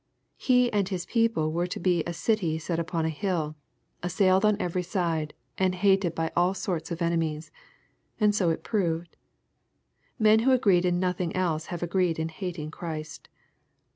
[0.39, 3.55] He and His people were to be a" city set upon a hill,"
[4.01, 7.51] assailed on every side, and hated by all sorts of enemies.
[8.19, 9.15] And so it proved.
[10.17, 13.29] Men who agreed in nothing else have agreed in hating Christ.